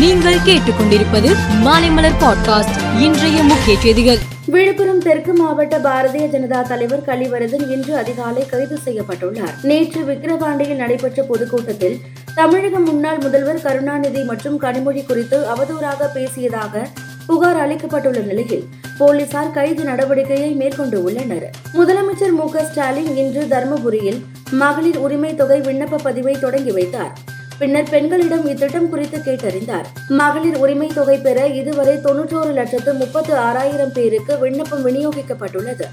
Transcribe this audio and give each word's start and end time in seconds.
நீங்கள் 0.00 0.34
கேட்டுக்கொண்டிருப்பது 0.34 1.36
மாலைமலர் 1.64 2.12
பாட்காஸ்ட் 2.20 3.00
இன்றைய 3.00 3.42
முக்கிய 3.42 3.78
செய்திகள். 3.78 4.18
விழுப்புரம் 4.46 4.98
தெற்கு 4.98 5.32
மாவட்ட 5.32 5.78
பாரதிய 5.78 6.24
ஜனதா 6.34 6.62
தலைவர் 6.62 7.02
கலிவரதன் 7.02 7.70
இன்று 7.70 7.96
அதிகாலை 7.96 8.46
கைது 8.46 8.78
செய்யப்பட்டுள்ளார். 8.84 9.54
நேற்று 9.62 10.00
விக்கிரவாண்டியில் 10.02 10.74
நடைபெற்ற 10.74 11.22
பொதுக்கூட்டத்தில் 11.22 12.00
தமிழக 12.34 12.78
முன்னாள் 12.78 13.18
முதல்வர் 13.18 13.60
கருணாநிதி 13.60 14.22
மற்றும் 14.22 14.60
கனிமொழி 14.60 15.06
குறித்து 15.06 15.46
அவதூறாக 15.54 16.08
பேசியதாக 16.14 16.86
புகார் 17.26 17.68
அளிக்கப்பட்டுள்ள 17.68 18.24
நிலையில் 18.24 18.68
போலீசார் 18.98 19.50
கைது 19.50 19.82
நடவடிக்கையை 19.82 20.54
மேற்கொண்டு 20.54 21.02
உள்ளனர். 21.02 21.50
முதலமைச்சர் 21.74 22.32
மு 22.32 22.50
ஸ்டாலின் 22.72 23.16
இன்று 23.16 23.42
தருமபுரியில் 23.50 24.20
மகளிர் 24.50 24.98
உரிமை 24.98 25.34
தொகை 25.34 25.60
விண்ணப்ப 25.60 25.98
பதிவை 26.02 26.36
தொடங்கி 26.40 26.70
வைத்தார். 26.70 27.12
பின்னர் 27.60 27.90
பெண்களிடம் 27.92 28.46
இத்திட்டம் 28.50 28.88
குறித்து 28.88 29.18
கேட்டறிந்தார். 29.18 29.86
மகளிர் 30.18 30.56
உரிமை 30.56 30.86
தொகை 30.94 31.16
பெற 31.18 31.46
இதுவரை 31.60 31.94
தொன்னூற்றோரு 32.04 32.52
லட்சத்து 32.58 32.92
முப்பத்து 32.94 33.32
ஆறாயிரம் 33.46 33.92
பேருக்கு 33.96 34.38
விண்ணப்பம் 34.38 34.84
விநியோகிக்கப்பட்டுள்ளது. 34.86 35.86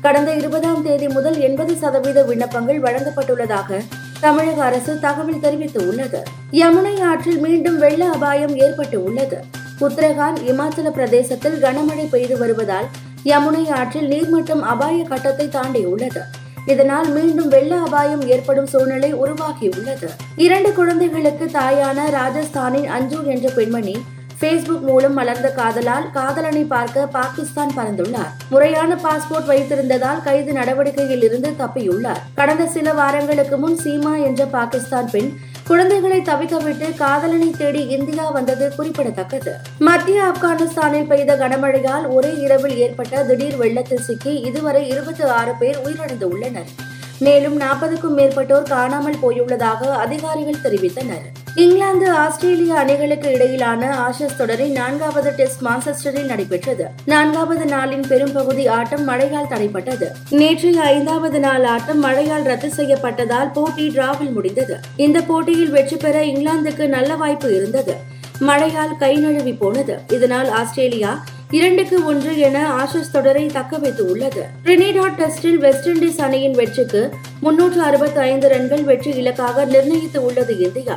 கடந்த 0.00 0.30
இருபதாம் 0.34 0.82
தேதி 0.82 1.08
முதல் 1.08 1.38
எண்பது 1.38 1.74
சதவீத 1.76 2.22
விண்ணப்பங்கள் 2.22 2.80
வழங்கப்பட்டுள்ளதாக 2.80 3.80
தமிழக 4.20 4.62
அரசு 4.64 4.92
தகவல் 4.98 5.40
தெரிவித்து 5.40 5.80
உள்ளது 5.88 6.22
யமுனை 6.60 6.94
ஆற்றில் 7.10 7.40
மீண்டும் 7.46 7.78
வெள்ள 7.78 8.04
அபாயம் 8.10 8.54
ஏற்பட்டு 8.56 8.98
உள்ளது. 9.04 9.40
உத்தரகாண்ட் 9.80 10.40
இமாச்சல 10.52 10.90
பிரதேசத்தில் 10.90 11.60
கனமழை 11.64 12.08
பெய்து 12.10 12.38
வருவதால் 12.38 12.88
யமுனை 13.24 13.66
ஆற்றில் 13.80 14.10
நீர்மட்டம் 14.10 14.64
அபாய 14.72 15.04
கட்டத்தை 15.04 15.48
தாண்டியுள்ளது. 15.48 16.22
இதனால் 16.66 17.08
மீண்டும் 17.12 17.48
வெள்ள 17.48 17.76
அபாயம் 17.76 18.26
ஏற்படும் 18.26 18.66
சூழ்நிலை 18.66 19.14
உருவாகியுள்ளது. 19.14 20.08
இரண்டு 20.36 20.72
குழந்தைகளுக்கு 20.72 21.44
தாயான 21.44 21.98
ராஜஸ்தானின் 22.10 22.86
அஞ்சு 22.86 23.26
என்ற 23.26 23.50
பெண்மணி 23.50 23.96
பேஸ்புக் 24.40 24.80
மூலம் 24.80 25.12
மலர்ந்த 25.12 25.52
காதலால் 25.52 26.10
காதலனை 26.10 26.64
பார்க்க 26.64 27.06
பாகிஸ்தான் 27.06 27.72
பறந்துள்ளார். 27.76 28.32
முறையான 28.50 28.94
பாஸ்போர்ட் 28.94 29.48
வைத்திருந்ததால் 29.48 30.22
கைது 30.22 30.52
நடவடிக்கையில் 30.52 31.22
இருந்து 31.22 31.54
தப்பியுள்ளார். 31.58 32.22
கடந்த 32.34 32.66
சில 32.66 32.92
வாரங்களுக்கு 32.92 33.56
முன் 33.56 33.78
சீமா 33.84 34.24
என்ற 34.24 34.44
பாகிஸ்தான் 34.44 35.10
பெண் 35.10 35.32
குழந்தைகளை 35.68 36.16
தவிக்கவிட்டு 36.20 36.86
காதலனை 36.96 37.50
தேடி 37.50 37.82
இந்தியா 37.96 38.24
வந்தது 38.30 38.64
குறிப்பிடத்தக்கது. 38.76 39.52
மத்திய 39.78 40.18
ஆப்கானிஸ்தானில் 40.30 41.06
பெய்த 41.06 41.36
கனமழையால் 41.36 42.06
ஒரே 42.08 42.32
இரவில் 42.46 42.76
ஏற்பட்ட 42.76 43.22
திடீர் 43.22 43.56
வெள்ளத்தில் 43.56 44.04
சிக்கி 44.08 44.34
இதுவரை 44.40 44.82
இருபத்தி 44.88 45.24
ஆறு 45.38 45.54
பேர் 45.60 45.78
உயிரிழந்து 45.84 46.28
உள்ளனர் 46.34 46.70
மேலும் 47.18 47.56
நாற்பதுக்கும் 47.56 48.18
மேற்பட்டோர் 48.18 48.70
காணாமல் 48.74 49.22
போயுள்ளதாக 49.22 49.90
அதிகாரிகள் 50.04 50.62
தெரிவித்தனர். 50.64 51.26
இங்கிலாந்து 51.62 52.06
ஆஸ்திரேலிய 52.20 52.72
அணிகளுக்கு 52.74 53.28
இடையிலான 53.32 53.82
ஆஷஸ் 54.06 54.38
தொடரின் 54.38 54.72
நான்காவது 54.72 55.30
டெஸ்ட் 55.36 55.60
மான்செஸ்டரில் 55.66 56.26
நடைபெற்றது. 56.30 56.86
நான்காவது 57.12 57.64
நாளின் 57.64 58.02
பெரும்பகுதி 58.08 58.64
ஆட்டம் 58.76 59.04
மழையால் 59.04 59.50
தடைப்பட்டது 59.52 60.06
நேற்றைய 60.40 60.80
ஐந்தாவது 60.94 61.40
நாள் 61.40 61.64
ஆட்டம் 61.74 62.00
மழையால் 62.04 62.42
ரத்து 62.42 62.70
செய்யப்பட்டதால் 62.78 63.52
போட்டி 63.52 63.86
டிராவில் 63.88 64.32
முடிந்தது. 64.32 64.78
இந்த 64.96 65.20
போட்டியில் 65.20 65.70
வெற்றி 65.70 65.96
பெற 65.96 66.24
இங்கிலாந்துக்கு 66.24 66.86
நல்ல 66.96 67.16
வாய்ப்பு 67.22 67.50
இருந்தது. 67.56 67.96
மழையால் 68.40 68.96
கை 68.96 69.14
நழுவி 69.16 69.52
போனது. 69.52 69.96
இதனால் 70.08 70.48
ஆஸ்திரேலியா 70.60 71.24
இரண்டுக்கு 71.50 71.96
ஒன்று 72.04 72.38
என 72.38 72.58
ஆஷஸ் 72.82 73.14
தொடரை 73.16 73.46
தக்க 73.46 73.76
வைத்து 73.78 74.04
உள்ளது. 74.12 74.44
ட்ரினிடாட் 74.64 75.18
டெஸ்டில் 75.22 75.60
வெஸ்ட் 75.64 75.88
இண்டீஸ் 75.88 76.22
அணியின் 76.28 76.56
வெற்றிக்கு 76.60 77.02
முன்னூற்று 77.40 77.82
அறுபத்தி 77.82 78.20
ஐந்து 78.30 78.48
ரன்கள் 78.48 78.82
வெற்றி 78.82 79.12
இலக்காக 79.22 79.64
நிர்ணயித்து 79.64 80.20
உள்ளது 80.24 80.56
இந்தியா. 80.58 80.96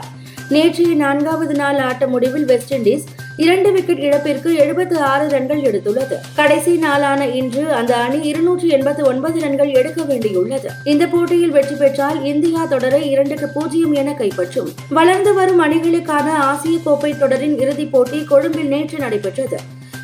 நேற்றைய 0.49 0.95
நான்காவது 0.95 1.53
நாள் 1.53 1.77
ஆட்ட 1.77 2.07
முடிவில் 2.07 2.45
வெஸ்ட் 2.45 2.73
இண்டீஸ் 2.73 3.03
இரண்டு 3.37 3.71
விக்கெட் 3.71 3.99
இழப்பிற்கு 3.99 4.55
எழுபத்து 4.55 5.01
ஆறு 5.01 5.29
ரன்கள் 5.29 5.61
எடுத்துள்ளது. 5.61 6.15
கடைசி 6.35 6.77
நாளான 6.77 7.27
இன்று 7.27 7.73
அந்த 7.73 7.95
அணி 7.95 8.19
இருநூற்றி 8.21 8.67
எண்பத்து 8.67 9.05
ஒன்பது 9.05 9.39
ரன்கள் 9.39 9.69
எடுக்க 9.69 10.01
வேண்டியுள்ளது. 10.01 10.65
இந்த 10.83 11.07
போட்டியில் 11.07 11.49
வெற்றி 11.49 11.75
பெற்றால் 11.75 12.23
இந்தியா 12.23 12.65
தொடரை 12.65 13.11
இரண்டுக்கு 13.11 13.47
பூஜ்ஜியம் 13.47 13.93
என 13.93 14.11
கைப்பற்றும். 14.11 14.73
வளர்ந்து 14.89 15.33
வரும் 15.33 15.61
அணிகளுக்கான 15.61 16.30
ஆசிய 16.30 16.77
கோப்பை 16.83 17.17
தொடரின் 17.17 17.59
இறுதிப் 17.59 17.91
போட்டி 17.91 18.23
கொழும்பில் 18.23 18.67
நேற்று 18.67 18.99
நடைபெற்றது. 18.99 19.57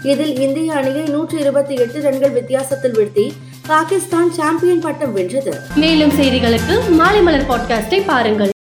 இதில் 0.04 0.40
இந்திய 0.40 0.74
அணியை 0.74 1.04
நூற்று 1.06 1.40
இருபத்தி 1.40 1.76
எட்டு 1.76 2.02
ரன்கள் 2.02 2.30
வித்தியாசத்தில் 2.30 2.92
வீழ்த்தி 2.92 3.32
பாகிஸ்தான் 3.68 4.32
சாம்பியன் 4.32 4.80
பட்டம் 4.80 5.14
வென்றது. 5.14 5.54
மேலும் 5.76 6.12
செய்திகளுக்கு 6.12 6.90
மாலை 6.90 7.22
மலர் 7.22 7.50
பாட்காஸ்டை 7.50 8.02
பாருங்கள். 8.06 8.52